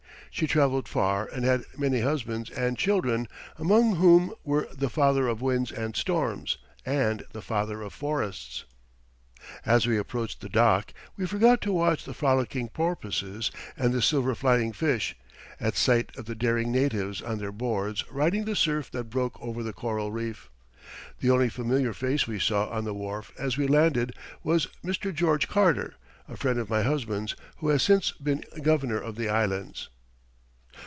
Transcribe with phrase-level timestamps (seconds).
[0.33, 5.41] She traveled far, and had many husbands and children, among whom were "the father of
[5.41, 8.63] winds and storms," and "the father of forests."
[9.65, 14.33] As we approached the dock, we forgot to watch the frolicking porpoises and the silver
[14.33, 15.17] flying fish,
[15.59, 19.61] at sight of the daring natives on their boards riding the surf that broke over
[19.63, 20.49] the coral reef.
[21.19, 24.15] The only familiar face we saw on the wharf as we landed
[24.45, 25.13] was Mr.
[25.13, 25.95] George Carter,
[26.29, 29.89] a friend of my husband's, who has since been Governor of the Islands.